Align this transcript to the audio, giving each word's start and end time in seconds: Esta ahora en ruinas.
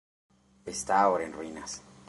Esta 0.65 0.99
ahora 0.99 1.25
en 1.25 1.33
ruinas. 1.33 1.83